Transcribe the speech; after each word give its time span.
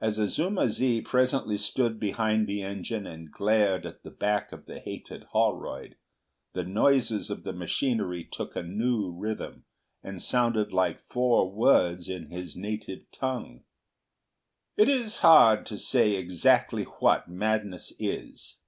As 0.00 0.18
Azuma 0.18 0.68
zi 0.68 1.00
presently 1.00 1.58
stood 1.58 1.98
behind 1.98 2.46
the 2.46 2.62
engine 2.62 3.08
and 3.08 3.28
glared 3.32 3.86
at 3.86 4.04
the 4.04 4.10
back 4.12 4.52
of 4.52 4.66
the 4.66 4.78
hated 4.78 5.24
Holroyd, 5.32 5.96
the 6.52 6.62
noises 6.62 7.28
of 7.28 7.42
the 7.42 7.52
machinery 7.52 8.22
took 8.24 8.54
a 8.54 8.62
new 8.62 9.10
rhythm, 9.10 9.64
and 10.00 10.22
sounded 10.22 10.72
like 10.72 11.04
four 11.08 11.50
words 11.50 12.08
in 12.08 12.30
his 12.30 12.54
native 12.56 13.10
tongue. 13.10 13.64
It 14.76 14.88
is 14.88 15.16
hard 15.26 15.66
to 15.66 15.76
say 15.76 16.12
exactly 16.12 16.84
what 16.84 17.26
madness 17.26 17.92
is. 17.98 18.58